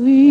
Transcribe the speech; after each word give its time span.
Вы 0.00 0.29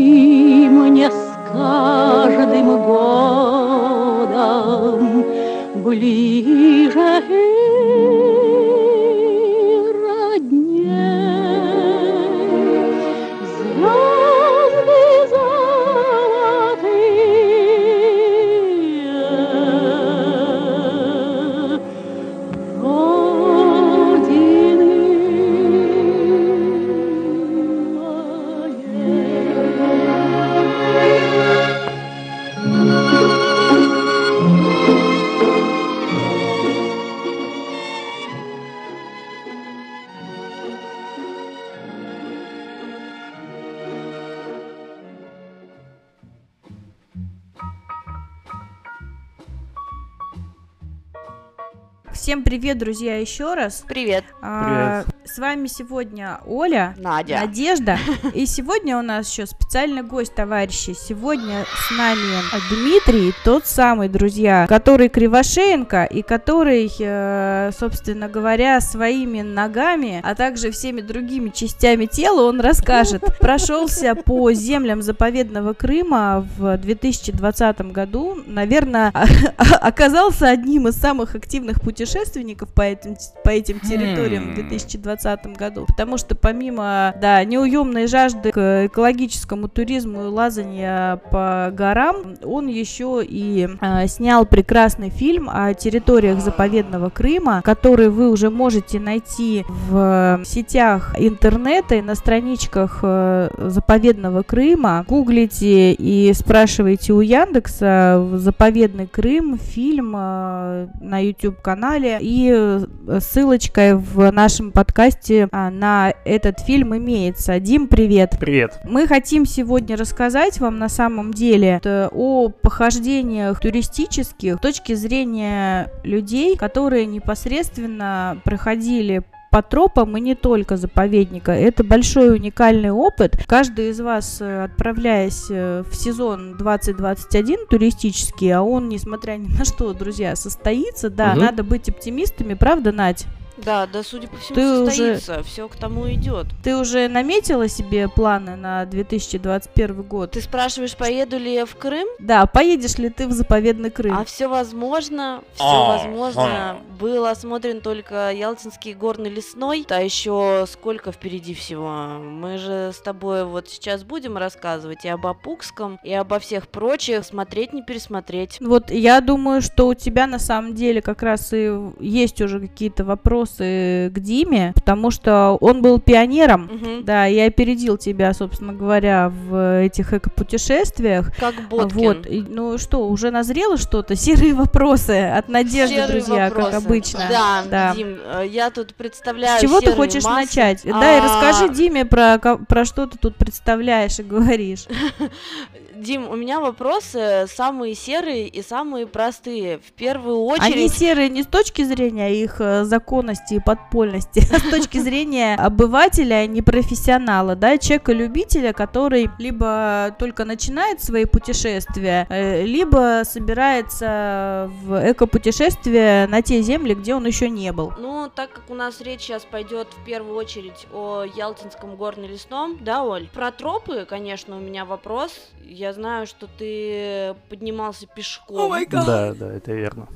Всем 52.29 52.43
привет, 52.43 52.77
друзья, 52.77 53.17
еще 53.17 53.55
раз. 53.55 53.83
Привет. 53.87 54.23
А, 54.39 55.03
с 55.25 55.39
вами 55.39 55.65
сегодня 55.65 56.39
Оля, 56.45 56.93
Надя. 56.99 57.39
Надежда. 57.39 57.97
И 58.35 58.45
сегодня 58.45 58.99
у 58.99 59.01
нас 59.01 59.31
еще 59.31 59.47
специальный 59.47 60.03
гость, 60.03 60.35
товарищи. 60.35 60.93
Сегодня 60.93 61.65
с 61.65 61.97
нами 61.97 62.37
Дмитрий, 62.69 63.33
тот 63.43 63.65
самый, 63.65 64.09
друзья, 64.09 64.67
который 64.69 65.09
Кривошеенко 65.09 66.03
и 66.03 66.21
который, 66.21 66.91
э, 66.99 67.71
собственно 67.75 68.29
говоря, 68.29 68.79
своими 68.79 69.41
ногами, 69.41 70.21
а 70.23 70.35
также 70.35 70.69
всеми 70.69 71.01
другими 71.01 71.49
частями 71.49 72.05
тела 72.05 72.47
он 72.47 72.61
расскажет. 72.61 73.23
Прошелся 73.39 74.13
по 74.13 74.53
землям 74.53 75.01
заповедного 75.01 75.73
Крыма 75.73 76.47
в 76.57 76.77
2020 76.77 77.81
году. 77.91 78.37
Наверное, 78.45 79.11
оказался 79.81 80.49
одним 80.49 80.89
из 80.89 80.95
самых 80.95 81.33
активных 81.33 81.81
путешественников 82.19 82.69
по 82.73 82.81
этим, 82.81 83.15
по 83.43 83.49
этим 83.49 83.79
территориям 83.79 84.51
в 84.51 84.55
2020 84.55 84.99
2020 85.19 85.57
году. 85.57 85.85
Потому 85.85 86.17
что 86.17 86.35
помимо, 86.35 87.13
да, 87.21 87.43
неуемной 87.43 88.07
жажды 88.07 88.51
к 88.51 88.85
экологическому 88.85 89.67
туризму 89.67 90.25
и 90.25 90.27
лазания 90.27 91.17
по 91.31 91.71
горам, 91.73 92.35
он 92.43 92.67
еще 92.67 93.21
и 93.23 93.69
э, 93.81 94.07
снял 94.07 94.45
прекрасный 94.45 95.09
фильм 95.09 95.49
о 95.51 95.73
территориях 95.73 96.39
заповедного 96.41 97.09
Крыма, 97.09 97.61
который 97.63 98.09
вы 98.09 98.29
уже 98.29 98.49
можете 98.49 98.99
найти 98.99 99.65
в 99.67 100.41
сетях 100.45 101.15
интернета 101.17 101.95
и 101.95 102.01
на 102.01 102.15
страничках 102.15 102.99
э, 103.03 103.49
заповедного 103.57 104.43
Крыма. 104.43 105.05
Гуглите 105.07 105.93
и 105.93 106.31
спрашивайте 106.33 107.13
у 107.13 107.21
Яндекса 107.21 108.27
заповедный 108.33 109.07
Крым, 109.07 109.57
фильм 109.57 110.15
э, 110.15 110.87
на 111.01 111.23
YouTube 111.23 111.61
канале 112.09 112.19
и 112.21 113.19
ссылочкой 113.19 113.95
в 113.95 114.31
нашем 114.31 114.71
подкасте 114.71 115.47
а, 115.51 115.69
на 115.69 116.13
этот 116.25 116.59
фильм 116.61 116.95
имеется. 116.95 117.59
Дим, 117.59 117.87
привет. 117.87 118.37
Привет. 118.39 118.79
Мы 118.83 119.07
хотим 119.07 119.45
сегодня 119.45 119.95
рассказать 119.97 120.59
вам 120.59 120.79
на 120.79 120.89
самом 120.89 121.33
деле 121.33 121.81
о 121.83 122.49
похождениях 122.49 123.59
туристических 123.59 124.55
с 124.55 124.59
точки 124.59 124.93
зрения 124.93 125.91
людей, 126.03 126.55
которые 126.55 127.05
непосредственно 127.05 128.37
проходили 128.43 129.23
по 129.51 129.61
тропам 129.61 130.17
и 130.17 130.21
не 130.21 130.35
только 130.35 130.77
заповедника. 130.77 131.51
Это 131.51 131.83
большой 131.83 132.35
уникальный 132.35 132.91
опыт. 132.91 133.37
Каждый 133.47 133.89
из 133.89 133.99
вас, 133.99 134.41
э, 134.41 134.63
отправляясь 134.65 135.47
э, 135.49 135.83
в 135.89 135.95
сезон 135.95 136.57
2021 136.57 137.67
туристический, 137.67 138.51
а 138.53 138.61
он, 138.61 138.89
несмотря 138.89 139.33
ни 139.33 139.47
на 139.47 139.65
что, 139.65 139.93
друзья, 139.93 140.35
состоится, 140.35 141.09
да, 141.09 141.31
угу. 141.31 141.41
надо 141.41 141.63
быть 141.63 141.89
оптимистами, 141.89 142.53
правда, 142.53 142.91
Надь? 142.91 143.25
Да, 143.63 143.87
да, 143.87 144.03
судя 144.03 144.27
по 144.27 144.37
всему, 144.37 144.55
ты 144.55 144.85
состоится. 144.85 145.33
Уже... 145.33 145.43
Все 145.43 145.67
к 145.67 145.75
тому 145.75 146.09
идет. 146.11 146.47
Ты 146.63 146.75
уже 146.77 147.07
наметила 147.07 147.67
себе 147.67 148.07
планы 148.07 148.55
на 148.55 148.85
2021 148.85 150.03
год? 150.03 150.31
Ты 150.31 150.41
спрашиваешь, 150.41 150.95
поеду 150.95 151.37
ли 151.37 151.53
я 151.53 151.65
в 151.65 151.75
Крым? 151.75 152.07
Да, 152.19 152.45
поедешь 152.45 152.97
ли 152.97 153.09
ты 153.09 153.27
в 153.27 153.31
заповедный 153.31 153.91
Крым? 153.91 154.17
А 154.17 154.25
все 154.25 154.47
возможно, 154.47 155.41
все 155.53 155.63
а, 155.63 155.97
возможно. 155.97 156.43
А. 156.43 156.77
Был 156.99 157.25
осмотрен 157.25 157.81
только 157.81 158.31
Ялтинский 158.31 158.93
горный 158.93 159.29
лесной, 159.29 159.85
а 159.89 160.01
еще 160.01 160.65
сколько 160.67 161.11
впереди 161.11 161.53
всего. 161.53 161.89
Мы 162.19 162.57
же 162.57 162.91
с 162.93 162.99
тобой 162.99 163.45
вот 163.45 163.69
сейчас 163.69 164.03
будем 164.03 164.37
рассказывать 164.37 165.05
и 165.05 165.09
об 165.09 165.25
Апукском, 165.25 165.99
и 166.03 166.13
обо 166.13 166.39
всех 166.39 166.67
прочих, 166.67 167.25
смотреть 167.25 167.73
не 167.73 167.83
пересмотреть. 167.83 168.57
Вот 168.59 168.91
я 168.91 169.21
думаю, 169.21 169.61
что 169.61 169.87
у 169.87 169.93
тебя 169.93 170.27
на 170.27 170.39
самом 170.39 170.75
деле 170.75 171.01
как 171.01 171.23
раз 171.23 171.53
и 171.53 171.71
есть 171.99 172.41
уже 172.41 172.59
какие-то 172.59 173.03
вопросы 173.03 173.48
вопросы 173.49 174.11
к 174.13 174.19
Диме, 174.19 174.71
потому 174.75 175.11
что 175.11 175.57
он 175.61 175.81
был 175.81 175.99
пионером, 175.99 176.65
угу. 176.65 177.03
да, 177.03 177.27
и 177.27 177.39
опередил 177.39 177.97
тебя, 177.97 178.33
собственно 178.33 178.73
говоря, 178.73 179.29
в 179.29 179.83
этих 179.83 180.13
эко-путешествиях. 180.13 181.35
Как 181.37 181.55
Боткин. 181.69 181.99
Вот, 181.99 182.27
и, 182.27 182.41
ну 182.47 182.77
что, 182.77 183.07
уже 183.07 183.31
назрело 183.31 183.77
что-то? 183.77 184.15
Серые 184.15 184.53
вопросы 184.53 185.11
от 185.11 185.49
Надежды, 185.49 185.95
серые 185.95 186.07
друзья, 186.07 186.45
вопросы. 186.45 186.71
как 186.71 186.85
обычно. 186.85 187.19
Да, 187.29 187.63
да, 187.69 187.95
Дим, 187.95 188.17
э, 188.23 188.47
я 188.47 188.69
тут 188.69 188.93
представляю 188.95 189.59
С 189.59 189.61
чего 189.61 189.81
ты 189.81 189.93
хочешь 189.93 190.23
массы. 190.23 190.41
начать? 190.41 190.85
А-а-а. 190.85 190.99
Да, 190.99 191.17
и 191.17 191.21
расскажи 191.21 191.73
Диме 191.73 192.05
про, 192.05 192.37
про 192.39 192.85
что 192.85 193.07
ты 193.07 193.17
тут 193.17 193.35
представляешь 193.35 194.19
и 194.19 194.23
говоришь. 194.23 194.85
Дим, 195.99 196.29
у 196.29 196.35
меня 196.35 196.61
вопросы 196.61 197.45
самые 197.53 197.93
серые 197.93 198.47
и 198.47 198.61
самые 198.61 199.05
простые. 199.05 199.79
В 199.79 199.91
первую 199.91 200.39
очередь... 200.43 200.75
Они 200.75 200.87
серые 200.87 201.27
не 201.29 201.43
с 201.43 201.47
точки 201.47 201.83
зрения 201.83 202.41
их 202.41 202.61
э, 202.61 202.85
законности 202.85 203.55
и 203.55 203.59
подпольности, 203.59 204.41
а 204.53 204.59
с 204.59 204.69
точки 204.69 204.97
зрения 204.97 205.55
обывателя, 205.55 206.47
не 206.47 206.61
профессионала, 206.61 207.55
да, 207.55 207.77
человека-любителя, 207.77 208.71
который 208.71 209.29
либо 209.39 210.15
только 210.17 210.45
начинает 210.45 211.03
свои 211.03 211.25
путешествия, 211.25 212.25
э, 212.29 212.63
либо 212.63 213.23
собирается 213.25 214.71
в 214.81 215.11
эко-путешествие 215.11 216.27
на 216.27 216.41
те 216.41 216.61
земли, 216.61 216.93
где 216.93 217.13
он 217.13 217.25
еще 217.25 217.49
не 217.49 217.73
был. 217.73 217.91
Ну, 217.99 218.29
так 218.33 218.53
как 218.53 218.69
у 218.69 218.73
нас 218.73 219.01
речь 219.01 219.21
сейчас 219.21 219.43
пойдет 219.43 219.89
в 219.93 220.05
первую 220.05 220.35
очередь 220.35 220.87
о 220.93 221.23
Ялтинском 221.23 221.97
горно-лесном, 221.97 222.77
да, 222.79 223.03
Оль? 223.03 223.27
Про 223.33 223.51
тропы, 223.51 224.05
конечно, 224.09 224.55
у 224.55 224.59
меня 224.61 224.85
вопрос. 224.85 225.51
Я 225.61 225.88
я 225.89 225.93
знаю, 225.93 226.27
что 226.27 226.47
ты 226.47 227.35
поднимался 227.49 228.05
пешком. 228.07 228.71
Oh 228.71 228.87
да, 228.89 229.33
да, 229.33 229.53
это 229.53 229.73
верно. 229.73 230.07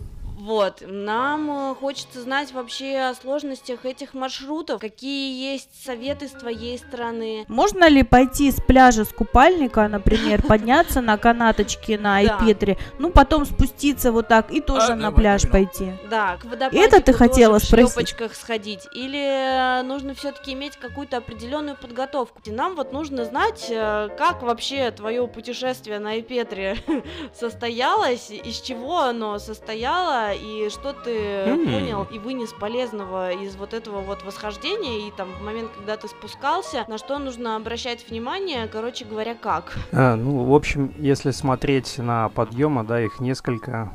Вот, 0.44 0.84
нам 0.86 1.72
э, 1.72 1.76
хочется 1.76 2.22
знать 2.22 2.52
вообще 2.52 2.98
о 2.98 3.14
сложностях 3.14 3.86
этих 3.86 4.14
маршрутов, 4.14 4.82
какие 4.82 5.54
есть 5.54 5.70
советы 5.86 6.28
с 6.28 6.32
твоей 6.32 6.78
стороны. 6.78 7.46
Можно 7.48 7.88
ли 7.88 8.04
пойти 8.04 8.52
с 8.52 8.56
пляжа 8.56 9.06
с 9.06 9.14
купальника, 9.14 9.88
например, 9.88 10.42
подняться 10.48 11.00
на 11.00 11.18
канаточке 11.18 11.98
на 11.98 12.18
Айпетре, 12.18 12.78
ну 13.00 13.10
потом 13.10 13.46
спуститься 13.46 14.12
вот 14.12 14.28
так 14.28 14.52
и 14.52 14.60
тоже 14.60 14.92
а, 14.92 14.96
на 14.98 15.14
пляж 15.14 15.50
пойти? 15.50 15.94
Да, 16.10 16.36
к 16.36 16.74
Это 16.74 17.00
ты 17.00 17.14
хотела 17.14 17.60
спросить? 17.60 18.14
в 18.20 18.36
сходить, 18.36 18.86
или 18.94 19.80
э, 19.80 19.82
нужно 19.84 20.14
все-таки 20.14 20.52
иметь 20.52 20.76
какую-то 20.76 21.16
определенную 21.16 21.78
подготовку? 21.78 22.42
Нам 22.48 22.76
вот 22.76 22.92
нужно 22.92 23.24
знать, 23.24 23.68
э, 23.70 24.10
как 24.18 24.44
вообще 24.44 24.92
твое 24.92 25.26
путешествие 25.26 26.00
на 26.00 26.12
Айпетре 26.12 26.76
состоялось, 27.34 28.30
из 28.30 28.60
чего 28.60 29.00
оно 29.00 29.40
состояло, 29.40 30.33
и 30.34 30.70
что 30.70 30.94
ты 30.94 31.12
mm-hmm. 31.12 31.66
понял 31.66 32.08
и 32.12 32.20
вынес 32.20 32.54
полезного 32.54 33.32
из 33.32 33.56
вот 33.56 33.74
этого 33.74 34.02
вот 34.02 34.24
восхождения, 34.24 35.08
и 35.08 35.12
там 35.12 35.30
в 35.40 35.44
момент, 35.44 35.72
когда 35.76 35.98
ты 35.98 36.08
спускался, 36.08 36.86
на 36.88 36.98
что 36.98 37.20
нужно 37.20 37.56
обращать 37.56 38.08
внимание, 38.10 38.68
короче 38.68 39.06
говоря, 39.06 39.36
как? 39.36 39.74
А, 39.92 40.16
ну, 40.16 40.44
в 40.44 40.54
общем, 40.54 40.94
если 40.98 41.32
смотреть 41.32 41.98
на 41.98 42.30
подъемы, 42.30 42.84
да, 42.84 43.02
их 43.02 43.20
несколько, 43.20 43.92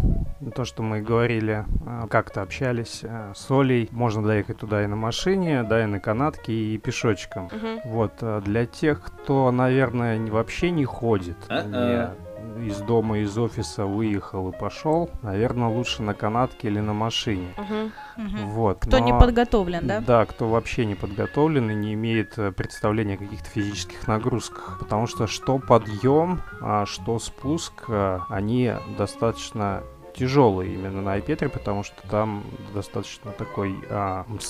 то, 0.55 0.65
что 0.65 0.83
мы 0.83 1.01
говорили, 1.01 1.65
а, 1.87 2.07
как-то 2.09 2.43
общались 2.43 3.03
а, 3.05 3.33
с 3.35 3.51
Олей, 3.51 3.89
можно 3.93 4.23
доехать 4.23 4.59
туда 4.59 4.85
и 4.85 4.87
на 4.87 4.97
машине, 4.97 5.63
да, 5.63 5.83
и 5.83 5.87
на 5.87 6.01
канатке, 6.01 6.53
и 6.53 6.79
пешочком. 6.79 7.49
Uh-huh. 7.49 7.81
Вот, 7.85 8.13
а, 8.21 8.41
для 8.41 8.67
тех, 8.67 9.03
кто, 9.03 9.51
наверное, 9.51 10.19
вообще 10.31 10.71
не 10.71 10.85
ходит, 10.85 11.37
uh-uh. 11.49 12.15
не 12.15 12.28
из 12.57 12.79
дома, 12.81 13.19
из 13.19 13.37
офиса 13.37 13.87
выехал 13.87 14.49
и 14.51 14.57
пошел, 14.57 15.11
наверное, 15.23 15.69
лучше 15.69 16.03
на 16.03 16.15
канатке 16.15 16.69
или 16.69 16.81
на 16.81 16.93
машине. 16.93 17.55
Мгм. 17.57 18.47
Вот. 18.49 18.79
Кто 18.81 18.99
не 18.99 19.13
но- 19.13 19.21
подготовлен, 19.21 19.87
да? 19.87 20.01
Да, 20.01 20.27
кто 20.27 20.49
вообще 20.49 20.85
не 20.85 20.95
подготовлен 20.95 21.71
и 21.71 21.75
не 21.75 21.95
имеет 21.95 22.39
э, 22.39 22.53
представления 22.53 23.15
о 23.15 23.19
каких-то 23.19 23.49
физических 23.49 24.07
нагрузках. 24.09 24.79
Потому 24.81 25.07
что 25.07 25.27
что 25.27 25.59
подъем, 25.59 26.43
а 26.61 26.87
что 26.87 27.19
спуск, 27.19 27.85
а, 27.89 28.25
они 28.29 28.73
достаточно 28.97 29.83
тяжелые 30.19 30.75
именно 30.75 31.01
на 31.01 31.13
Айпетре, 31.15 31.49
потому 31.49 31.85
что 31.85 31.97
там 32.11 32.43
достаточно 32.75 33.31
такой 33.33 33.77
а, 33.89 34.25
Крутой 34.25 34.41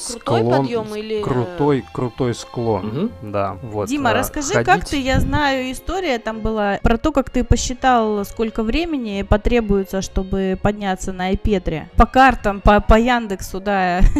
склон, 0.40 0.50
подъем 0.50 0.94
или... 0.94 1.22
крутой, 1.22 1.84
крутой 1.92 2.34
склон. 2.34 2.86
Мгм. 2.86 3.10
Да, 3.32 3.58
вот. 3.62 3.88
Дима, 3.88 4.10
а, 4.10 4.14
расскажи, 4.14 4.54
как 4.54 4.66
ходить- 4.66 4.90
ты, 4.90 5.00
я 5.00 5.20
знаю, 5.20 5.70
история 5.70 6.18
там 6.18 6.40
была 6.40 6.78
про 6.82 6.96
то, 6.96 7.12
как 7.12 7.30
ты 7.30 7.44
посчитал, 7.44 8.24
сколько 8.24 8.62
времени 8.62 9.22
потребуется, 9.22 10.00
чтобы 10.00 10.58
подняться 10.62 11.12
на 11.12 11.26
Айпетре. 11.26 11.90
По 11.96 12.06
картам, 12.06 12.60
по, 12.60 12.80
по 12.80 12.98
Яндексу, 12.98 13.60
да. 13.60 14.00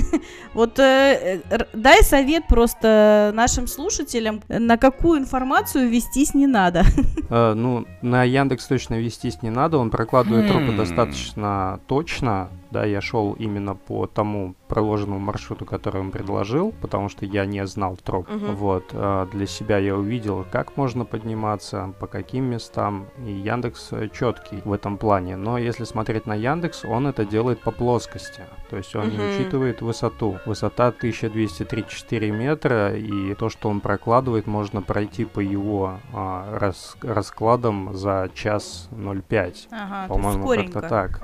Вот 0.54 0.78
э, 0.78 1.40
э, 1.50 1.58
дай 1.72 2.02
совет 2.02 2.46
просто 2.48 3.30
нашим 3.34 3.66
слушателям, 3.66 4.42
на 4.48 4.76
какую 4.76 5.20
информацию 5.20 5.88
вестись 5.88 6.34
не 6.34 6.46
надо. 6.46 6.84
Э, 7.30 7.52
ну, 7.52 7.84
на 8.00 8.24
Яндекс 8.24 8.66
точно 8.66 8.94
вестись 8.94 9.42
не 9.42 9.50
надо, 9.50 9.76
он 9.76 9.90
прокладывает 9.90 10.48
тропы 10.48 10.72
Хм. 10.72 10.76
достаточно 10.78 11.37
точно. 11.86 12.50
Да, 12.70 12.84
я 12.84 13.00
шел 13.00 13.32
именно 13.32 13.74
по 13.74 14.06
тому 14.06 14.54
проложенному 14.68 15.18
маршруту, 15.20 15.64
который 15.64 16.00
он 16.02 16.10
предложил, 16.10 16.72
потому 16.82 17.08
что 17.08 17.24
я 17.24 17.46
не 17.46 17.66
знал 17.66 17.96
троп. 17.96 18.28
Мгм. 18.28 18.54
Вот, 18.56 18.84
э, 18.92 19.26
для 19.32 19.46
себя 19.46 19.78
я 19.78 19.96
увидел, 19.96 20.44
как 20.52 20.76
можно 20.76 21.04
подниматься, 21.06 21.94
по 21.98 22.06
каким 22.06 22.44
местам, 22.44 23.06
и 23.24 23.30
Яндекс 23.32 23.90
четкий 24.12 24.60
в 24.64 24.72
этом 24.72 24.98
плане. 24.98 25.36
Но 25.36 25.56
если 25.56 25.84
смотреть 25.84 26.26
на 26.26 26.34
Яндекс, 26.34 26.84
он 26.84 27.06
это 27.06 27.24
делает 27.24 27.60
по 27.60 27.70
плоскости, 27.70 28.42
то 28.68 28.76
есть 28.76 28.94
он 28.94 29.08
не 29.10 29.16
Мгм. 29.16 29.28
учитывает 29.28 29.80
высоту. 29.80 30.38
Высота 30.44 30.90
1234 30.90 32.30
метра, 32.30 32.94
и 32.94 33.34
то, 33.34 33.48
что 33.48 33.68
он 33.70 33.80
прокладывает, 33.80 34.46
можно 34.46 34.82
пройти 34.82 35.24
по 35.24 35.40
его 35.40 35.98
а, 36.12 36.58
рас- 36.58 36.96
раскладам 37.02 37.94
за 37.94 38.30
час 38.34 38.88
0,5. 38.92 39.68
Ага, 39.70 40.08
По-моему, 40.08 40.46
как-то 40.48 40.80
так. 40.82 41.20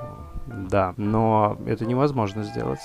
Да, 0.47 0.95
но 0.97 1.57
это 1.67 1.87
невозможно 1.87 2.43
сделать. 2.45 2.81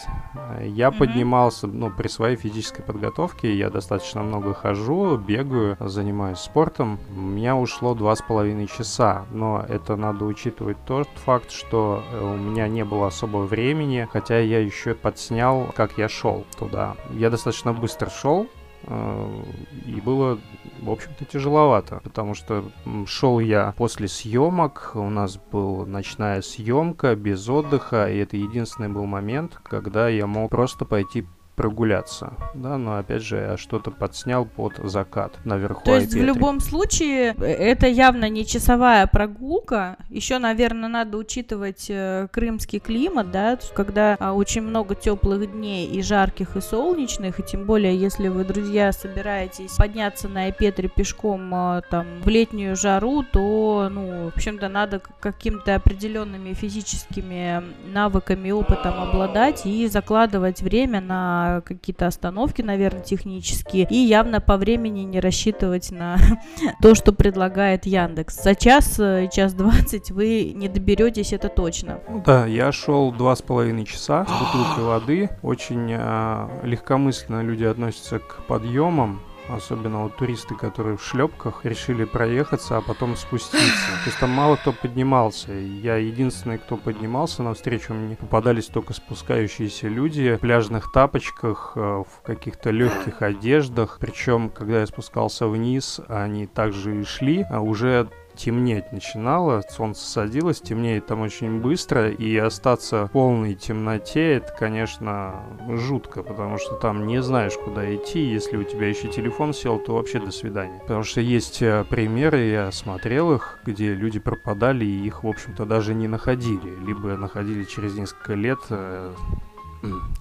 Я 0.61 0.89
Мгм. 0.89 1.00
поднимался, 1.00 1.67
ну, 1.67 1.91
при 1.91 2.07
своей 2.07 2.35
физической 2.35 2.81
подготовке, 2.81 3.53
я 3.56 3.69
достаточно 3.69 4.21
много 4.23 4.53
хожу, 4.53 5.17
бегаю, 5.17 5.75
занимаюсь 5.79 6.39
спортом. 6.39 7.00
У 7.15 7.19
меня 7.19 7.56
ушло 7.56 7.94
два 7.95 8.15
с 8.15 8.21
половиной 8.21 8.67
часа, 8.67 9.25
но 9.31 9.63
это 9.67 9.95
надо 9.95 10.25
учитывать 10.25 10.77
тот 10.85 11.07
факт, 11.25 11.51
что 11.51 12.03
э, 12.11 12.23
у 12.23 12.38
меня 12.38 12.67
не 12.67 12.85
было 12.85 13.07
особого 13.07 13.45
времени, 13.45 14.07
хотя 14.11 14.39
я 14.39 14.59
еще 14.59 14.94
подснял, 14.94 15.67
как 15.75 15.97
я 15.97 16.07
шел 16.07 16.45
туда. 16.57 16.95
Я 17.11 17.29
достаточно 17.29 17.73
быстро 17.73 18.09
шел, 18.09 18.47
э, 18.83 19.41
и 19.85 20.00
было, 20.01 20.39
в 20.81 20.90
общем-то, 20.90 21.26
тяжеловато, 21.26 22.02
потому 22.04 22.34
что 22.34 22.64
шел 23.06 23.40
я 23.40 23.74
после 23.78 24.08
съемок, 24.08 24.92
у 24.96 25.10
нас 25.10 25.40
была 25.52 25.86
ночная 25.86 26.42
съемка 26.42 27.16
без 27.16 27.48
отдыха, 27.50 28.10
и 28.10 28.18
это 28.18 28.38
единственный 28.38 28.90
был 28.90 29.06
момент, 29.06 29.60
когда 29.64 30.10
я 30.10 30.28
мог 30.28 30.50
просто 30.50 30.86
пойти 30.86 31.26
прогуляться, 31.59 32.31
да, 32.53 32.77
но 32.77 33.00
опять 33.00 33.21
же 33.21 33.35
я 33.35 33.57
что-то 33.57 33.91
подснял 33.91 34.45
под 34.45 34.77
закат 34.77 35.33
наверху 35.44 35.83
То 35.83 35.97
есть 35.97 36.13
в 36.13 36.23
любом 36.23 36.61
случае 36.61 37.35
э, 37.38 37.44
это 37.44 37.85
явно 37.85 38.29
не 38.29 38.45
часовая 38.45 39.07
прогулка. 39.07 39.97
Еще, 40.09 40.38
наверное, 40.38 40.88
надо 40.88 41.17
учитывать 41.17 41.88
э, 41.89 42.29
крымский 42.31 42.79
климат, 42.79 43.31
да, 43.31 43.59
когда 43.75 44.15
а, 44.21 44.31
очень 44.31 44.61
много 44.61 44.95
теплых 44.95 45.51
дней 45.51 45.85
и 45.85 46.01
жарких, 46.01 46.56
и 46.56 46.61
солнечных, 46.61 47.41
и 47.41 47.44
тем 47.44 47.65
более, 47.65 47.94
если 47.94 48.29
вы, 48.29 48.45
друзья, 48.45 48.94
собираетесь 48.94 49.75
подняться 49.75 50.29
на 50.29 50.44
Айпетре 50.44 50.88
пешком 50.88 51.53
а, 51.53 51.81
там 51.81 52.21
в 52.23 52.29
летнюю 52.29 52.77
жару, 52.77 53.23
то, 53.23 53.89
ну, 53.91 54.29
в 54.29 54.38
общем-то, 54.38 54.69
надо 54.69 55.01
каким-то 55.19 55.75
определенными 55.75 56.53
физическими 56.53 57.61
навыками, 57.91 58.50
опытом 58.50 59.01
обладать 59.01 59.65
и 59.65 59.85
закладывать 59.88 60.61
время 60.61 61.01
на 61.01 61.49
какие-то 61.66 62.07
остановки, 62.07 62.62
наверное, 62.62 63.01
технические, 63.01 63.88
и 63.90 63.96
явно 63.96 64.42
по 64.42 64.57
времени 64.57 65.01
не 65.01 65.19
рассчитывать 65.19 65.92
на 65.92 66.18
то, 66.81 66.96
что 66.96 67.13
предлагает 67.13 67.86
Яндекс. 67.86 68.44
За 68.44 68.56
час, 68.56 69.00
э, 69.00 69.30
час 69.31 69.54
двадцать 69.54 70.12
вы 70.12 70.54
не 70.56 70.68
доберетесь, 70.68 71.34
это 71.34 71.50
точно. 71.50 72.00
Ну 72.10 72.24
Да, 72.25 72.46
я 72.46 72.72
шел 72.72 73.12
два 73.12 73.36
с 73.36 73.42
половиной 73.42 73.86
часа 73.86 74.25
с 74.25 74.31
бутылкой 74.31 74.84
воды. 74.86 75.30
Очень 75.42 75.94
а, 75.94 76.50
легкомысленно 76.63 77.42
люди 77.42 77.63
относятся 77.63 78.19
к 78.19 78.45
подъемам. 78.48 79.22
Особенно 79.50 80.04
вот 80.04 80.16
туристы, 80.16 80.56
которые 80.56 80.98
в 80.98 81.04
шлепках 81.04 81.66
решили 81.66 82.06
проехаться, 82.06 82.78
а 82.78 82.81
потом 82.81 83.16
спуститься. 83.16 83.88
То 84.04 84.06
есть 84.06 84.19
там 84.19 84.30
мало 84.30 84.57
кто 84.57 84.72
поднимался. 84.72 85.54
Я 85.54 85.96
единственный, 85.96 86.60
кто 86.60 86.78
поднимался 86.78 87.42
навстречу 87.42 87.94
мне. 87.94 88.16
Попадались 88.16 88.68
только 88.68 88.94
спускающиеся 88.94 89.88
люди 89.88 90.36
в 90.36 90.40
пляжных 90.40 90.92
тапочках, 90.92 91.74
э, 91.75 91.80
в 91.80 92.22
каких-то 92.24 92.69
легких 92.69 93.22
одеждах. 93.22 93.98
Причем, 94.00 94.50
когда 94.50 94.81
я 94.81 94.86
спускался 94.86 95.48
вниз, 95.48 96.00
они 96.07 96.45
также 96.45 97.02
и 97.02 97.04
шли, 97.04 97.45
а 97.50 97.62
уже 97.62 98.07
темнеть 98.39 98.91
начинало, 98.91 99.62
солнце 99.69 100.06
садилось, 100.06 100.62
темнеет 100.62 101.07
там 101.07 101.21
очень 101.21 101.59
быстро, 101.59 102.09
и 102.09 102.38
остаться 102.38 103.07
в 103.07 103.12
полной 103.12 103.53
темноте, 103.53 104.36
это, 104.36 104.53
конечно, 104.57 105.44
жутко, 105.68 106.24
потому 106.24 106.57
что 106.57 106.75
там 106.75 107.06
не 107.06 107.21
знаешь, 107.21 107.53
куда 107.53 107.94
идти, 107.94 108.21
если 108.21 108.57
у 108.57 108.63
тебя 108.63 108.88
еще 108.88 109.09
телефон 109.09 109.53
сел, 109.53 109.77
то 109.77 109.95
вообще 109.95 110.19
до 110.19 110.31
свидания. 110.31 110.80
Потому 110.80 111.03
что 111.03 111.21
есть 111.21 111.62
э, 111.62 111.83
примеры, 111.89 112.45
я 112.47 112.71
смотрел 112.71 113.33
их, 113.33 113.59
где 113.65 113.94
люди 113.94 114.19
пропадали, 114.19 114.85
и 114.85 115.06
их, 115.06 115.24
в 115.24 115.27
общем-то, 115.27 115.65
даже 115.65 115.94
не 115.94 116.07
находили, 116.07 116.74
либо 116.85 117.18
находили 117.18 117.65
через 117.65 117.95
несколько 117.95 118.33
лет, 118.35 118.59
э, 118.69 119.13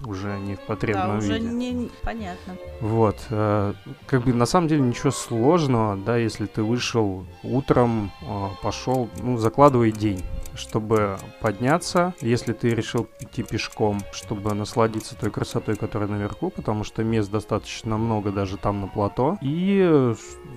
уже 0.05 0.37
не 0.39 0.55
в 0.55 0.59
Да, 0.59 0.63
потребном 0.67 1.17
уже 1.17 1.33
виде. 1.39 1.47
не 1.49 1.89
понятно. 2.03 2.55
Вот, 2.81 3.17
э, 3.29 3.73
как 4.07 4.23
бы 4.23 4.33
на 4.33 4.45
самом 4.45 4.67
деле 4.67 4.81
ничего 4.81 5.11
сложного, 5.11 5.95
да, 5.97 6.17
если 6.17 6.45
ты 6.45 6.63
вышел 6.63 7.25
утром, 7.43 8.11
пошел, 8.61 9.09
ну, 9.21 9.37
закладывай 9.37 9.91
день 9.91 10.23
чтобы 10.59 11.17
подняться, 11.41 12.13
если 12.21 12.53
ты 12.53 12.69
решил 12.69 13.07
идти 13.19 13.43
пешком, 13.43 13.99
чтобы 14.11 14.53
насладиться 14.53 15.15
той 15.15 15.31
красотой, 15.31 15.75
которая 15.75 16.09
наверху, 16.09 16.49
потому 16.49 16.83
что 16.83 17.03
мест 17.03 17.31
достаточно 17.31 17.97
много 17.97 18.31
даже 18.31 18.57
там 18.57 18.81
на 18.81 18.87
плато, 18.87 19.37
и 19.41 20.13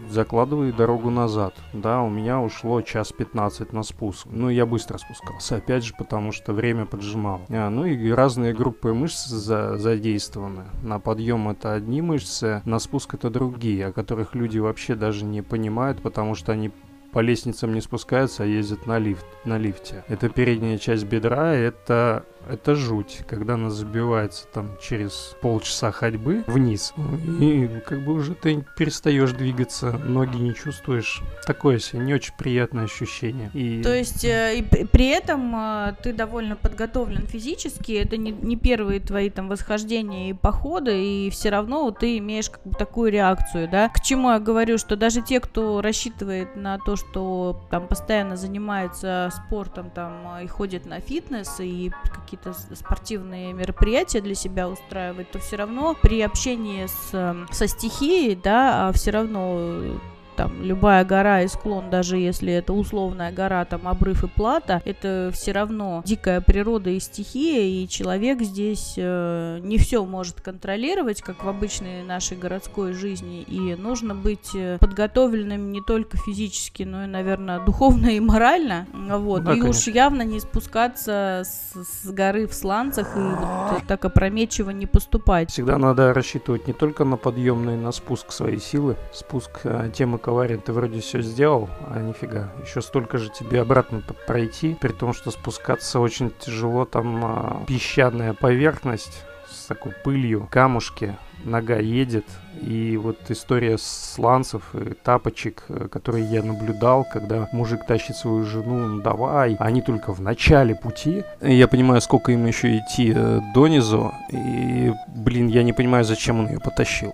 закладывай 0.09 0.73
дорогу 0.73 1.11
назад. 1.11 1.55
Да, 1.73 2.03
у 2.03 2.11
меня 2.11 2.41
ушло 2.41 2.83
час 2.83 3.13
15 3.13 3.73
на 3.73 3.83
спуск. 3.83 4.27
Ну, 4.31 4.49
я 4.51 4.67
быстро 4.67 4.99
спускался, 4.99 5.57
опять 5.57 5.85
же, 5.85 5.95
потому 5.97 6.33
что 6.33 6.53
время 6.53 6.87
поджимало. 6.87 7.43
А, 7.49 7.71
ну 7.71 7.85
и 7.87 8.11
разные 8.11 8.53
группы 8.53 8.93
мышц 8.93 9.27
за- 9.27 9.77
задействованы. 9.79 10.65
На 10.83 10.99
подъем 10.99 11.49
это 11.49 11.73
одни 11.73 12.03
мышцы, 12.03 12.63
на 12.65 12.79
спуск 12.79 13.15
это 13.15 13.31
другие, 13.31 13.87
о 13.87 13.93
которых 13.93 14.35
люди 14.35 14.59
вообще 14.59 14.95
даже 14.95 15.25
не 15.25 15.43
понимают, 15.43 16.03
потому 16.03 16.35
что 16.35 16.53
они 16.53 16.71
по 17.13 17.21
лестницам 17.21 17.75
не 17.75 17.81
спускаются, 17.81 18.43
а 18.43 18.47
ездят 18.47 18.87
на, 18.87 18.99
лифт, 18.99 19.27
на 19.45 19.59
лифте. 19.59 20.03
Это 20.09 20.29
передняя 20.31 20.79
часть 20.79 21.05
бедра, 21.05 21.55
это, 21.55 22.25
это 22.49 22.75
жуть, 22.75 23.21
когда 23.27 23.55
она 23.55 23.71
забивается 23.71 24.47
там 24.53 24.71
через 24.81 25.37
полчаса 25.41 25.91
ходьбы 25.91 26.45
вниз, 26.47 26.95
и 27.41 27.69
как 27.87 28.05
бы 28.05 28.13
уже 28.13 28.35
ты 28.35 28.65
перестаешь 28.77 29.33
двигаться, 29.33 29.93
ноги 29.93 30.37
не 30.37 30.55
чувствуешь. 30.55 31.23
Такое 31.47 31.79
себе 31.79 32.01
не 32.01 32.15
очень 32.15 32.35
приятное 32.37 32.85
ощущение. 32.85 33.51
И... 33.55 33.83
То 33.83 33.95
есть 33.95 34.25
э, 34.25 34.59
и 34.59 34.63
при 34.63 35.09
этом 35.09 35.55
э, 35.55 35.95
ты 36.03 36.13
довольно 36.13 36.57
подготовлен 36.57 37.27
физически, 37.27 37.93
это 37.93 38.17
не, 38.17 38.31
не 38.31 38.57
первые 38.57 39.01
твои 39.01 39.31
там 39.31 39.49
восхождения 39.49 40.31
и 40.31 40.33
походы, 40.33 41.27
и 41.27 41.31
все 41.31 41.51
равно 41.51 41.91
ты 41.91 42.19
имеешь 42.19 42.51
как 42.51 42.63
бы 42.65 42.75
такую 42.75 43.13
реакцию, 43.13 43.69
да. 43.69 43.89
К 43.89 44.01
чему 44.01 44.31
я 44.31 44.39
говорю, 44.39 44.79
что 44.79 44.97
даже 44.97 45.23
те, 45.23 45.41
кто 45.41 45.81
рассчитывает 45.81 46.57
на 46.57 46.79
то, 46.79 46.97
что 46.97 47.61
там 47.71 47.89
постоянно 47.89 48.37
занимается 48.37 49.31
спортом 49.33 49.91
там 49.91 50.39
э, 50.39 50.45
и 50.45 50.47
ходит 50.47 50.87
на 50.87 51.01
фитнес 51.01 51.61
и 51.61 51.91
какие-то 52.33 52.55
спортивные 52.75 53.53
мероприятия 53.53 54.21
для 54.21 54.35
себя 54.35 54.69
устраивает, 54.69 55.31
то 55.31 55.39
все 55.39 55.57
равно 55.57 55.95
при 56.01 56.23
общении 56.23 56.87
с, 56.87 57.11
э, 57.13 57.47
со 57.53 57.67
стихией, 57.67 58.35
да, 58.35 58.91
все 58.93 59.11
равно 59.11 59.57
э, 59.59 59.99
там 60.43 60.61
любая 60.61 61.05
гора 61.05 61.43
и 61.43 61.47
склон, 61.47 61.89
даже 61.89 62.17
если 62.17 62.53
это 62.53 62.73
условная 62.73 63.31
гора, 63.31 63.65
там 63.65 63.87
обрыв 63.87 64.25
и 64.25 64.27
плата, 64.27 64.83
это 64.85 65.31
все 65.33 65.53
равно 65.53 66.03
дикая 66.05 66.41
природа 66.41 66.91
и 66.91 66.99
стихия, 66.99 67.63
и 67.63 67.87
человек 67.89 68.43
здесь 68.43 68.95
э, 68.97 69.61
не 69.63 69.79
все 69.79 70.05
может 70.05 70.41
контролировать, 70.41 71.23
как 71.23 71.45
в 71.45 71.49
обычной 71.49 72.03
нашей 72.03 72.37
городской 72.37 72.93
жизни, 72.93 73.43
и 73.43 73.77
нужно 73.77 74.17
быть 74.17 74.51
э, 74.55 74.79
подготовленным 74.81 75.71
не 75.71 75.81
только 75.81 76.17
физически, 76.17 76.83
но 76.83 77.05
и, 77.05 77.07
наверное, 77.07 77.61
духовно 77.65 78.09
и 78.09 78.19
морально, 78.19 78.89
вот, 78.93 79.45
Да, 79.45 79.53
и 79.53 79.61
уж 79.61 79.63
конечно. 79.63 79.91
явно 79.93 80.23
не 80.23 80.41
спускаться 80.41 81.43
с, 81.45 81.73
с 81.85 82.11
горы 82.11 82.49
в 82.49 82.55
сланцах 82.55 83.17
и 83.17 83.21
вот 83.21 83.87
так 83.87 84.05
опрометчиво 84.05 84.71
не 84.71 84.87
поступать. 84.87 85.53
Всегда 85.53 85.79
надо 85.79 86.13
рассчитывать 86.13 86.67
не 86.67 86.73
только 86.73 87.05
на 87.05 87.17
подъем, 87.17 87.65
но 87.65 87.75
и 87.75 87.77
на 87.77 87.93
спуск 87.93 88.33
своей 88.33 88.59
силы. 88.59 88.97
Спуск 89.13 89.61
э, 89.63 89.91
темы 89.95 90.19
коварен 90.33 90.61
ты 90.61 90.73
вроде 90.73 91.01
все 91.01 91.21
сделал, 91.21 91.69
а 91.89 92.01
нифига. 92.01 92.49
Еще 92.65 92.81
столько 92.81 93.19
же 93.19 93.29
тебе 93.29 93.61
обратно 93.61 94.03
пройти, 94.27 94.75
при 94.81 94.93
том, 94.93 95.13
что 95.13 95.31
спускаться 95.31 96.01
очень 96.01 96.33
тяжело. 96.41 96.87
Там 96.87 97.23
а, 97.23 97.65
песчаная 97.69 98.33
поверхность 98.33 99.25
с 99.51 99.67
такой 99.67 99.93
пылью, 100.03 100.49
камушки, 100.51 101.19
нога 101.45 101.77
едет. 101.77 102.25
И 102.63 102.97
вот 102.97 103.19
история 103.29 103.77
сланцев 103.77 104.75
и 104.75 104.95
тапочек, 104.95 105.65
э, 105.69 105.89
которые 105.89 106.25
я 106.25 106.43
наблюдал, 106.43 107.05
когда 107.13 107.49
мужик 107.53 107.85
тащит 107.87 108.17
свою 108.17 108.45
жену, 108.47 108.87
ну 108.87 109.03
давай, 109.03 109.57
а 109.59 109.65
они 109.65 109.83
только 109.83 110.15
в 110.15 110.23
начале 110.23 110.75
пути. 110.75 111.25
Я 111.43 111.69
понимаю, 111.69 112.01
сколько 112.01 112.33
им 112.33 112.47
еще 112.47 112.79
идти 112.79 113.13
э, 113.15 113.41
донизу. 113.55 114.15
И, 114.31 114.95
блин, 115.09 115.49
я 115.49 115.63
не 115.63 115.75
понимаю, 115.75 116.05
зачем 116.05 116.41
он 116.41 116.49
ее 116.49 116.61
потащил. 116.61 117.13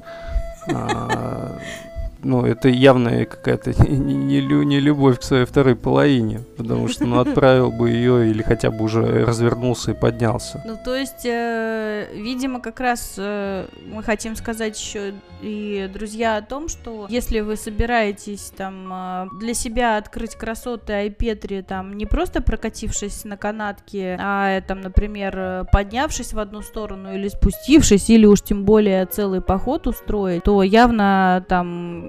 Ну, 2.22 2.44
это 2.44 2.68
явная 2.68 3.24
какая-то 3.24 3.70
не, 3.88 4.14
не 4.14 4.64
не 4.64 4.80
любовь 4.80 5.20
к 5.20 5.22
своей 5.22 5.44
второй 5.44 5.76
половине, 5.76 6.40
потому 6.56 6.88
что 6.88 7.04
ну, 7.04 7.20
отправил 7.20 7.70
бы 7.70 7.90
ее 7.90 8.30
или 8.30 8.42
хотя 8.42 8.70
бы 8.70 8.84
уже 8.84 9.24
развернулся 9.24 9.92
и 9.92 9.94
поднялся. 9.94 10.62
Ну, 10.66 10.76
то 10.84 10.94
есть, 10.94 11.24
э, 11.24 12.08
видимо, 12.14 12.60
как 12.60 12.80
раз 12.80 13.14
э, 13.18 13.66
мы 13.92 14.02
хотим 14.02 14.36
сказать 14.36 14.78
еще 14.78 15.14
и, 15.40 15.88
друзья, 15.92 16.36
о 16.36 16.42
том, 16.42 16.68
что 16.68 17.06
если 17.08 17.40
вы 17.40 17.56
собираетесь 17.56 18.52
там 18.56 18.88
э, 18.92 19.26
для 19.40 19.54
себя 19.54 19.96
открыть 19.96 20.34
красоты 20.34 20.92
Айпетри, 20.92 21.62
там, 21.62 21.96
не 21.96 22.06
просто 22.06 22.42
прокатившись 22.42 23.24
на 23.24 23.36
канатке, 23.36 24.16
а, 24.20 24.50
э, 24.50 24.62
там, 24.62 24.80
например, 24.80 25.34
э, 25.38 25.64
поднявшись 25.72 26.32
в 26.32 26.38
одну 26.38 26.62
сторону 26.62 27.14
или 27.14 27.28
спустившись, 27.28 28.10
или 28.10 28.26
уж 28.26 28.42
тем 28.42 28.64
более 28.64 29.06
целый 29.06 29.40
поход 29.40 29.86
устроить, 29.86 30.42
то 30.44 30.62
явно 30.62 31.44
там 31.48 32.07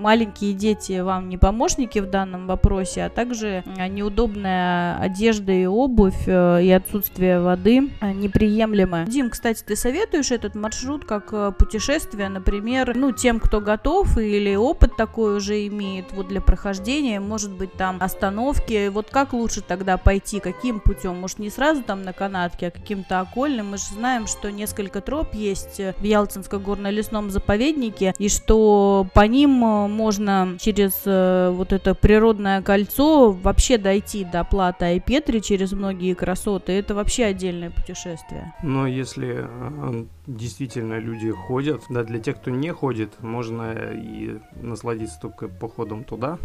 маленькие 0.00 0.54
дети 0.54 1.00
вам 1.00 1.28
не 1.28 1.38
помощники 1.38 1.98
в 1.98 2.10
данном 2.10 2.46
вопросе, 2.46 3.04
а 3.04 3.10
также 3.10 3.62
э, 3.64 3.88
неудобная 3.88 4.96
одежда 4.98 5.52
и 5.52 5.66
обувь 5.66 6.26
э, 6.26 6.64
и 6.64 6.70
отсутствие 6.70 7.40
воды 7.40 7.90
неприемлемы. 8.02 9.04
Дим, 9.06 9.30
кстати, 9.30 9.62
ты 9.62 9.76
советуешь 9.76 10.30
этот 10.30 10.54
маршрут 10.54 11.04
как 11.04 11.32
э, 11.32 11.52
путешествие, 11.56 12.28
например, 12.28 12.96
ну, 12.96 13.12
тем, 13.12 13.40
кто 13.40 13.60
готов 13.60 14.16
или 14.18 14.54
опыт 14.54 14.96
такой 14.96 15.36
уже 15.36 15.66
имеет 15.66 16.12
вот 16.12 16.28
для 16.28 16.40
прохождения, 16.40 17.20
может 17.20 17.52
быть, 17.52 17.72
там 17.74 17.98
остановки, 18.00 18.88
вот 18.88 19.10
как 19.10 19.32
лучше 19.32 19.60
тогда 19.60 19.96
пойти, 19.96 20.40
каким 20.40 20.80
путем? 20.80 21.20
Может, 21.20 21.38
не 21.38 21.50
сразу 21.50 21.82
там 21.82 22.02
на 22.02 22.12
канатке, 22.12 22.68
а 22.68 22.70
каким-то 22.70 23.20
окольным? 23.20 23.70
Мы 23.70 23.78
же 23.78 23.84
знаем, 23.94 24.26
что 24.26 24.50
несколько 24.50 25.00
троп 25.00 25.34
есть 25.34 25.80
э, 25.80 25.94
в 25.98 26.02
Ялтинско-горно-лесном 26.02 27.30
заповеднике, 27.30 28.14
и 28.18 28.28
что 28.28 29.06
по 29.14 29.26
ним 29.26 29.50
можно 29.90 30.56
через 30.60 31.02
э, 31.04 31.50
вот 31.50 31.72
это 31.72 31.94
природное 31.94 32.62
кольцо 32.62 33.32
вообще 33.32 33.78
дойти 33.78 34.24
до 34.24 34.44
плата 34.44 34.92
и 34.92 35.00
Петри 35.00 35.40
через 35.40 35.72
многие 35.72 36.14
красоты. 36.14 36.72
Это 36.72 36.94
вообще 36.94 37.24
отдельное 37.24 37.70
путешествие. 37.70 38.54
Но 38.62 38.86
если 38.86 39.46
э, 39.46 40.04
действительно 40.26 40.98
люди 40.98 41.30
ходят, 41.30 41.82
да, 41.88 42.04
для 42.04 42.18
тех, 42.18 42.36
кто 42.36 42.50
не 42.50 42.72
ходит, 42.72 43.20
можно 43.20 43.72
и 43.92 44.38
насладиться 44.54 45.18
только 45.20 45.48
походом 45.48 46.04
туда, 46.04 46.38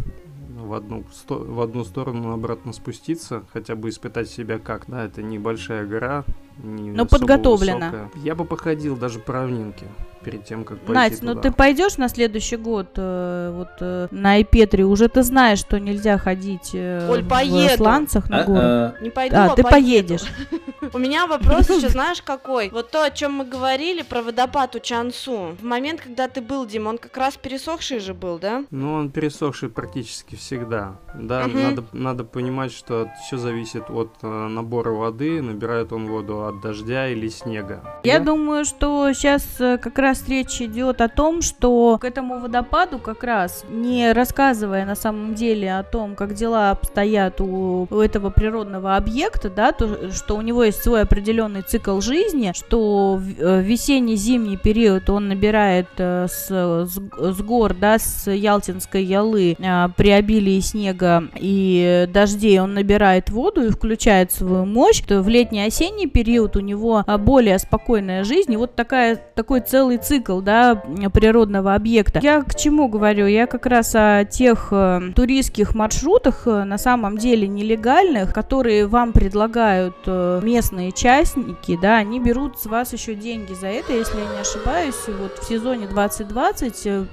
в 0.48 0.72
одну, 0.74 1.04
сто- 1.12 1.38
в 1.44 1.60
одну 1.60 1.84
сторону 1.84 2.32
обратно 2.32 2.72
спуститься, 2.72 3.42
хотя 3.52 3.74
бы 3.74 3.88
испытать 3.88 4.28
себя 4.30 4.58
как. 4.58 4.84
Да, 4.88 5.04
это 5.04 5.22
небольшая 5.22 5.86
гора, 5.86 6.24
не 6.62 6.90
Но 6.90 7.04
особо 7.04 7.18
подготовлена. 7.20 7.90
высокая. 7.90 8.10
Я 8.22 8.34
бы 8.34 8.44
походил 8.44 8.96
даже 8.96 9.18
по 9.18 9.32
равнинке 9.34 9.86
перед 10.22 10.44
тем, 10.44 10.64
как 10.64 10.78
пойти 10.80 10.92
Надь, 10.92 11.22
ну 11.22 11.34
туда. 11.34 11.42
ты 11.42 11.52
пойдешь 11.52 11.98
на 11.98 12.08
следующий 12.08 12.56
год 12.56 12.88
э, 12.96 13.52
вот 13.54 13.68
э, 13.80 14.08
на 14.10 14.32
Айпетре? 14.32 14.84
Уже 14.84 15.08
ты 15.08 15.22
знаешь, 15.22 15.58
что 15.60 15.78
нельзя 15.78 16.18
ходить 16.18 16.70
э, 16.74 17.08
Оль, 17.10 17.22
в 17.22 17.28
поеду. 17.28 17.76
сланцах 17.76 18.28
на 18.28 18.42
гору. 18.44 18.58
А-а. 18.60 18.94
Не 19.02 19.10
пойду, 19.10 19.36
А, 19.36 19.44
а 19.44 19.48
ты 19.54 19.62
поеду. 19.62 19.70
поедешь. 20.18 20.24
У 20.92 20.98
меня 20.98 21.26
вопрос 21.26 21.68
еще, 21.70 21.88
знаешь, 21.96 22.22
какой? 22.22 22.70
Вот 22.70 22.90
то, 22.90 23.02
о 23.04 23.10
чем 23.10 23.32
мы 23.32 23.44
говорили 23.44 24.02
про 24.02 24.22
водопад 24.22 24.74
у 24.76 24.78
Чансу. 24.78 25.56
В 25.60 25.64
момент, 25.64 26.00
когда 26.00 26.28
ты 26.28 26.40
был, 26.40 26.66
Дим, 26.66 26.86
он 26.86 26.98
как 26.98 27.16
раз 27.16 27.36
пересохший 27.36 27.98
же 28.00 28.14
был, 28.14 28.38
да? 28.38 28.64
Ну, 28.70 28.94
он 28.94 29.10
пересохший 29.10 29.68
практически 29.68 30.34
всегда. 30.36 30.96
Да, 31.14 31.46
Мгм. 31.46 31.62
надо, 31.62 31.84
надо 31.92 32.24
понимать, 32.24 32.72
что 32.72 33.08
все 33.26 33.36
зависит 33.38 33.90
от 33.90 34.10
э, 34.22 34.26
набора 34.26 34.90
воды, 34.90 35.40
набирает 35.42 35.92
он 35.92 36.06
воду 36.08 36.44
от 36.46 36.60
дождя 36.60 37.08
или 37.08 37.28
снега. 37.28 38.00
Я 38.04 38.20
думаю, 38.20 38.64
что 38.64 39.12
сейчас 39.12 39.46
как 39.58 39.98
раз 39.98 40.28
речь 40.28 40.60
идет 40.60 41.00
о 41.00 41.08
том, 41.08 41.42
что 41.42 41.98
к 42.00 42.04
этому 42.04 42.38
водопаду 42.40 42.98
как 42.98 43.24
раз, 43.24 43.64
не 43.68 44.12
рассказывая 44.12 44.84
на 44.84 44.94
самом 44.94 45.34
деле 45.34 45.76
о 45.76 45.82
том, 45.82 46.14
как 46.16 46.34
дела 46.34 46.70
обстоят 46.70 47.40
у, 47.40 47.86
у 47.90 48.00
этого 48.00 48.30
природного 48.30 48.96
объекта, 48.96 49.50
да, 49.50 49.72
то, 49.72 50.10
что 50.12 50.36
у 50.36 50.42
него 50.42 50.65
есть 50.66 50.82
свой 50.82 51.02
определенный 51.02 51.62
цикл 51.62 52.00
жизни, 52.00 52.52
что 52.54 53.20
э, 53.38 53.62
весенне-зимний 53.62 54.56
период 54.56 55.08
он 55.10 55.28
набирает 55.28 55.88
э, 55.96 56.26
с, 56.28 56.48
с, 56.48 57.00
с 57.18 57.40
гор, 57.42 57.74
да, 57.74 57.98
с 57.98 58.30
Ялтинской 58.30 59.02
ялы 59.02 59.56
э, 59.58 59.88
при 59.96 60.10
обилии 60.10 60.60
снега 60.60 61.24
и 61.36 62.08
дождей 62.12 62.60
он 62.60 62.74
набирает 62.74 63.30
воду 63.30 63.64
и 63.64 63.70
включает 63.70 64.32
свою 64.32 64.64
мощь, 64.64 65.00
то 65.00 65.22
в 65.22 65.28
летний-осенний 65.28 66.06
период 66.06 66.56
у 66.56 66.60
него 66.60 67.04
более 67.18 67.58
спокойная 67.58 68.24
жизнь, 68.24 68.52
и 68.52 68.56
вот 68.56 68.74
такая, 68.74 69.16
такой 69.16 69.60
целый 69.60 69.98
цикл, 69.98 70.40
да, 70.40 70.82
природного 71.12 71.74
объекта. 71.74 72.20
Я 72.22 72.42
к 72.42 72.54
чему 72.54 72.88
говорю? 72.88 73.26
Я 73.26 73.46
как 73.46 73.66
раз 73.66 73.94
о 73.94 74.24
тех 74.24 74.72
туристских 75.14 75.74
маршрутах, 75.74 76.46
на 76.46 76.78
самом 76.78 77.18
деле 77.18 77.48
нелегальных, 77.48 78.32
которые 78.32 78.86
вам 78.86 79.12
предлагают 79.12 79.96
э, 80.06 80.40
местные 80.56 80.90
частники, 80.90 81.78
да, 81.80 81.98
они 81.98 82.18
берут 82.18 82.58
с 82.58 82.64
вас 82.64 82.90
еще 82.94 83.14
деньги 83.14 83.52
за 83.52 83.66
это, 83.66 83.92
если 83.92 84.18
я 84.18 84.26
не 84.26 84.40
ошибаюсь, 84.40 84.94
вот 85.06 85.38
в 85.38 85.46
сезоне 85.46 85.86
2020 85.86 86.86
э, 86.86 87.04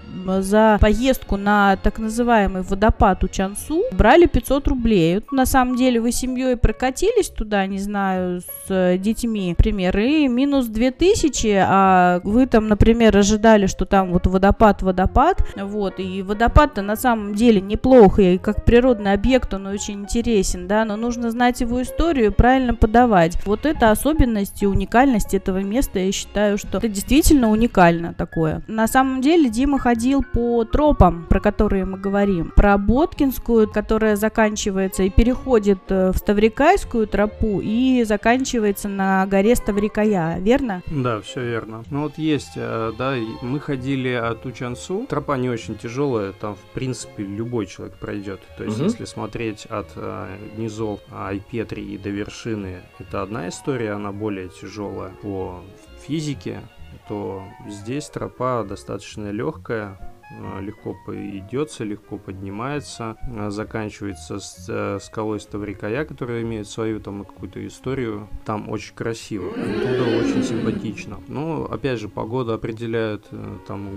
за 0.41 0.77
поездку 0.79 1.35
на 1.35 1.75
так 1.75 1.99
называемый 1.99 2.61
водопад 2.61 3.21
у 3.25 3.27
Чансу 3.27 3.83
брали 3.91 4.27
500 4.27 4.67
рублей. 4.69 5.15
Вот 5.15 5.33
на 5.33 5.45
самом 5.45 5.75
деле 5.75 5.99
вы 5.99 6.13
семьей 6.13 6.55
прокатились 6.55 7.27
туда, 7.27 7.65
не 7.65 7.79
знаю, 7.79 8.39
с 8.39 8.45
э, 8.69 8.97
детьми, 8.97 9.49
например, 9.49 9.97
и 9.97 10.29
минус 10.29 10.67
2000, 10.67 11.65
а 11.67 12.21
вы 12.23 12.47
там, 12.47 12.69
например, 12.69 13.17
ожидали, 13.17 13.65
что 13.65 13.85
там 13.85 14.13
вот 14.13 14.25
водопад, 14.25 14.81
водопад, 14.81 15.45
вот, 15.57 15.99
и 15.99 16.21
водопад-то 16.21 16.81
на 16.81 16.95
самом 16.95 17.35
деле 17.35 17.59
неплохо, 17.59 18.21
и 18.21 18.37
как 18.37 18.63
природный 18.63 19.11
объект 19.11 19.53
он 19.53 19.67
очень 19.67 19.95
интересен, 20.03 20.65
да, 20.69 20.85
но 20.85 20.95
нужно 20.95 21.29
знать 21.29 21.59
его 21.59 21.81
историю 21.81 22.27
и 22.27 22.33
правильно 22.33 22.73
подавать. 22.73 23.32
Вот 23.45 23.65
это 23.65 23.91
особенность 23.91 24.61
и 24.63 24.67
уникальность 24.67 25.33
этого 25.33 25.59
места, 25.59 25.99
я 25.99 26.11
считаю, 26.11 26.57
что 26.57 26.77
это 26.77 26.87
действительно 26.87 27.49
уникально 27.49 28.13
такое. 28.13 28.61
На 28.67 28.87
самом 28.87 29.21
деле 29.21 29.49
Дима 29.49 29.79
ходил 29.79 30.23
по 30.23 30.63
тропам, 30.65 31.25
про 31.29 31.39
которые 31.39 31.85
мы 31.85 31.97
говорим, 31.97 32.51
про 32.55 32.77
Боткинскую, 32.77 33.69
которая 33.69 34.15
заканчивается 34.15 35.03
и 35.03 35.09
переходит 35.09 35.79
э, 35.89 36.11
в 36.11 36.17
Ставрикайскую 36.17 37.07
тропу 37.07 37.59
и 37.63 38.03
заканчивается 38.05 38.87
на 38.87 39.25
горе 39.27 39.55
Ставрикая, 39.55 40.39
верно? 40.39 40.81
Да, 40.87 41.21
все 41.21 41.41
верно. 41.43 41.83
Ну 41.89 42.03
вот 42.03 42.17
есть, 42.17 42.53
э, 42.55 42.91
да, 42.97 43.15
мы 43.41 43.59
ходили 43.59 44.09
от 44.09 44.45
Учансу. 44.45 45.05
Тропа 45.09 45.37
не 45.37 45.49
очень 45.49 45.75
тяжелая, 45.75 46.31
там 46.33 46.55
в 46.55 46.73
принципе 46.73 47.23
любой 47.23 47.65
человек 47.65 47.95
пройдет. 47.95 48.41
То 48.57 48.63
есть 48.63 48.77
Мгм. 48.77 48.87
если 48.87 49.05
смотреть 49.05 49.65
от 49.65 49.87
э, 49.95 50.27
низов 50.57 50.99
Айпетри 51.11 51.83
и 51.83 51.97
до 51.97 52.09
вершины, 52.09 52.81
это 52.99 53.22
одна 53.23 53.49
история, 53.49 53.93
она 53.93 54.11
более 54.11 54.49
тяжелая 54.49 55.11
по 55.21 55.63
физике, 56.05 56.61
то 57.07 57.43
здесь 57.67 58.07
тропа 58.09 58.63
достаточно 58.63 59.31
легкая, 59.31 59.97
э, 60.31 60.61
легко 60.61 60.95
идется, 61.07 61.83
легко 61.83 62.17
поднимается, 62.17 63.17
э, 63.27 63.49
заканчивается 63.49 64.39
с 64.39 64.65
э, 64.69 64.99
скалой 65.01 65.39
Ставрикая, 65.39 66.05
которая 66.05 66.41
имеет 66.43 66.67
свою 66.67 66.99
там 66.99 67.25
какую-то 67.25 67.65
историю. 67.65 68.27
Там 68.45 68.69
очень 68.69 68.95
красиво, 68.95 69.49
оттуда 69.49 70.17
очень 70.17 70.43
симпатично. 70.43 71.19
Но, 71.27 71.65
опять 71.65 71.99
же, 71.99 72.09
погода 72.09 72.53
определяет, 72.53 73.25
там, 73.67 73.89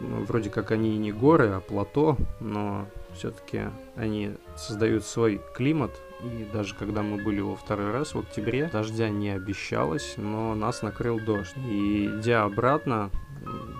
ну, 0.00 0.24
вроде 0.24 0.50
как 0.50 0.70
они 0.70 0.96
не 0.96 1.12
горы, 1.12 1.48
а 1.48 1.60
плато, 1.60 2.16
но 2.40 2.86
все-таки 3.14 3.62
они 3.96 4.32
создают 4.56 5.04
свой 5.04 5.40
климат, 5.54 5.90
и 6.22 6.46
даже 6.52 6.74
когда 6.74 7.02
мы 7.02 7.22
были 7.22 7.40
во 7.40 7.56
второй 7.56 7.90
раз 7.90 8.14
в 8.14 8.18
октябре, 8.18 8.68
дождя 8.72 9.08
не 9.08 9.30
обещалось, 9.30 10.14
но 10.16 10.54
нас 10.54 10.82
накрыл 10.82 11.18
дождь. 11.18 11.54
И 11.68 12.06
идя 12.06 12.44
обратно, 12.44 13.10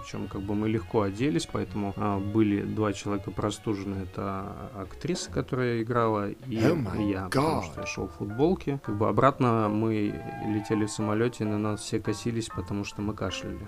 причем 0.03 0.29
как 0.29 0.43
бы 0.43 0.55
мы 0.55 0.69
легко 0.69 1.03
оделись, 1.03 1.47
поэтому 1.51 1.93
а, 1.97 2.19
были 2.19 2.63
два 2.63 2.93
человека 2.93 3.31
простужены. 3.31 4.03
Это 4.03 4.71
актриса, 4.75 5.31
которая 5.31 5.83
играла, 5.83 6.31
и 6.31 6.57
oh 6.57 7.11
я, 7.11 7.25
God. 7.25 7.31
потому 7.31 7.63
что 7.63 7.81
я 7.81 7.87
шел 7.87 8.09
в 8.09 8.13
футболке. 8.13 8.81
Как 8.85 8.97
бы 8.97 9.09
обратно 9.09 9.69
мы 9.69 10.15
летели 10.47 10.87
в 10.87 10.91
самолете, 10.91 11.45
и 11.45 11.47
на 11.47 11.59
нас 11.59 11.81
все 11.81 12.01
косились, 12.01 12.49
потому 12.49 12.85
что 12.85 13.03
мы 13.03 13.15
кашляли. 13.15 13.59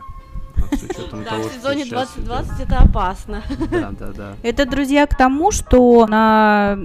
С 0.72 0.82
учетом 0.82 1.24
да, 1.24 1.30
того, 1.30 1.42
в 1.48 1.52
сезоне 1.52 1.84
2020 1.84 2.60
это 2.60 2.78
опасно. 2.78 3.42
Да, 3.70 3.90
да, 3.90 4.12
да. 4.12 4.36
Это, 4.42 4.66
друзья, 4.66 5.06
к 5.06 5.16
тому, 5.16 5.50
что 5.50 6.06
на 6.06 6.78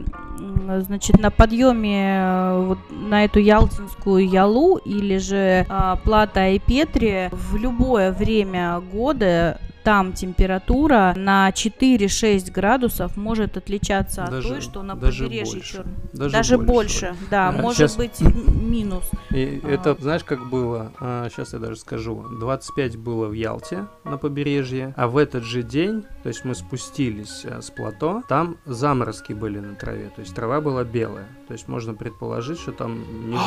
значит, 0.82 1.20
на 1.20 1.32
подъеме 1.32 2.20
э, 2.20 2.63
вот 2.67 2.79
на 2.89 3.25
эту 3.25 3.39
Ялтинскую 3.39 4.27
Ялу 4.27 4.77
или 4.77 5.17
же 5.17 5.65
а, 5.70 5.96
Плата 5.98 6.50
и 6.50 6.60
Петри 6.60 7.29
в 7.32 7.56
любое 7.56 8.12
время 8.12 8.79
года 8.91 9.60
там 9.88 10.12
температура 10.12 11.13
на 11.15 11.50
4-6 11.50 12.51
градусов 12.51 13.15
может 13.15 13.56
отличаться 13.56 14.27
даже, 14.29 14.48
от 14.50 14.53
той, 14.56 14.62
что 14.62 14.84
на 14.84 14.98
побережье 14.98 15.62
Черного. 15.62 15.96
Даже, 16.12 16.34
даже 16.34 16.58
больше, 16.58 16.67
больше 16.67 17.15
да, 17.32 17.48
а, 17.48 17.51
может 17.53 17.77
сейчас... 17.77 17.96
быть 17.96 18.20
минус. 18.20 19.10
И 19.29 19.62
а. 19.63 19.70
Это, 19.70 19.96
знаешь, 19.98 20.25
как 20.25 20.50
было, 20.50 20.91
а, 21.00 21.29
сейчас 21.29 21.53
я 21.53 21.60
даже 21.60 21.77
скажу, 21.77 22.22
25 22.38 22.98
было 22.98 23.27
в 23.27 23.32
Ялте 23.32 23.86
на 24.03 24.17
побережье, 24.17 24.94
а 24.98 25.08
в 25.08 25.15
этот 25.15 25.46
же 25.46 25.63
день, 25.63 26.03
то 26.22 26.27
есть 26.27 26.44
мы 26.44 26.53
спустились 26.53 27.46
а, 27.46 27.62
с 27.62 27.70
плато, 27.70 28.24
там 28.27 28.58
заморозки 28.65 29.32
были 29.32 29.60
на 29.60 29.75
траве, 29.75 30.12
то 30.13 30.20
есть 30.20 30.36
трава 30.36 30.60
была 30.60 30.84
белая. 30.84 31.29
То 31.47 31.53
есть 31.53 31.69
можно 31.69 31.93
предположить, 31.93 32.59
что 32.59 32.73
там 32.73 33.29
ниже 33.29 33.41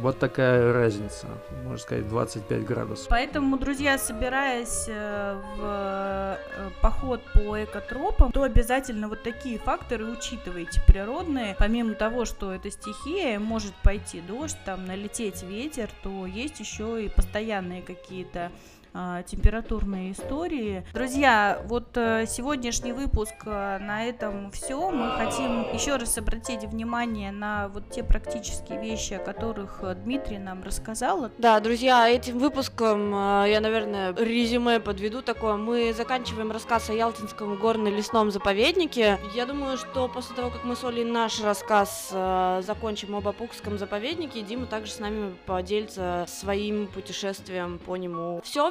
Вот 0.00 0.18
такая 0.18 0.72
разница, 0.72 1.26
можно 1.62 1.78
сказать, 1.78 2.08
25 2.08 2.64
градусов. 2.64 3.08
Поэтому, 3.10 3.58
друзья, 3.58 3.98
собираясь 3.98 4.86
э, 4.88 5.40
в 5.56 5.60
э, 5.60 6.70
поход 6.80 7.20
по 7.34 7.62
экотропам, 7.62 8.32
то 8.32 8.42
обязательно 8.42 9.08
вот 9.08 9.22
такие 9.22 9.58
факторы 9.58 10.06
учитывайте 10.06 10.80
природные. 10.86 11.54
Помимо 11.58 11.94
того, 11.94 12.24
что 12.24 12.50
это 12.50 12.70
стихия, 12.70 13.38
может 13.38 13.74
пойти 13.82 14.22
дождь, 14.22 14.56
там 14.64 14.86
налететь 14.86 15.42
ветер, 15.42 15.90
то 16.02 16.24
есть 16.24 16.60
еще 16.60 17.04
и 17.04 17.08
постоянные 17.10 17.82
какие-то 17.82 18.50
температурные 18.92 20.12
истории. 20.12 20.84
Друзья, 20.92 21.62
вот 21.66 21.96
э, 21.96 22.26
сегодняшний 22.26 22.92
выпуск 22.92 23.34
э, 23.46 23.78
на 23.78 24.04
этом 24.04 24.50
все. 24.50 24.90
Мы 24.90 25.12
хотим 25.16 25.72
еще 25.72 25.96
раз 25.96 26.18
обратить 26.18 26.64
внимание 26.64 27.32
на 27.32 27.68
вот 27.68 27.88
те 27.90 28.04
практические 28.04 28.80
вещи, 28.80 29.14
о 29.14 29.18
которых 29.18 29.78
э, 29.82 29.94
Дмитрий 29.94 30.38
нам 30.38 30.62
рассказал. 30.62 31.30
Да, 31.38 31.58
друзья, 31.60 32.08
этим 32.08 32.38
выпуском 32.38 33.12
я, 33.12 33.60
наверное, 33.60 34.14
резюме 34.14 34.80
подведу 34.80 35.22
такое. 35.22 35.56
Мы 35.56 35.92
заканчиваем 35.94 36.52
рассказ 36.52 36.90
о 36.90 36.92
Ялтинском 36.92 37.56
горно-лесном 37.56 38.30
заповеднике. 38.30 39.18
Я 39.34 39.46
думаю, 39.46 39.78
что 39.78 40.08
после 40.08 40.36
того, 40.36 40.50
как 40.50 40.64
мы 40.64 40.76
с 40.76 40.84
Олей 40.84 41.04
наш 41.04 41.40
рассказ 41.42 42.10
закончим 42.10 43.16
об 43.16 43.26
Апукском 43.28 43.78
заповеднике, 43.78 44.42
Дима 44.42 44.66
также 44.66 44.92
с 44.92 44.98
нами 44.98 45.34
поделится 45.46 46.26
своим 46.28 46.86
путешествием 46.88 47.78
по 47.78 47.96
нему. 47.96 48.40
Все, 48.44 48.70